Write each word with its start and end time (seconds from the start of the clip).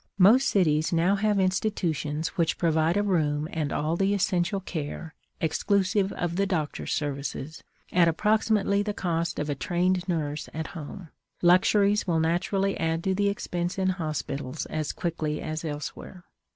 Most 0.17 0.49
cities 0.49 0.91
now 0.91 1.15
have 1.15 1.39
institutions 1.39 2.29
which 2.29 2.57
provide 2.57 2.97
a 2.97 3.03
room 3.03 3.47
and 3.51 3.71
all 3.71 3.95
the 3.95 4.15
essential 4.15 4.59
care, 4.59 5.13
exclusive 5.39 6.11
of 6.13 6.37
the 6.37 6.47
doctor's 6.47 6.91
services, 6.91 7.63
at 7.91 8.07
approximately 8.07 8.81
the 8.81 8.95
cost 8.95 9.37
of 9.37 9.47
a 9.47 9.53
trained 9.53 10.09
nurse 10.09 10.49
at 10.55 10.69
home; 10.73 11.09
luxuries 11.43 12.07
will 12.07 12.19
naturally 12.19 12.75
add 12.79 13.03
to 13.03 13.13
the 13.13 13.29
expense 13.29 13.77
in 13.77 13.89
hospitals 13.89 14.65
as 14.65 14.91
quickly 14.91 15.39
as 15.39 15.63
elsewhere. 15.63 16.23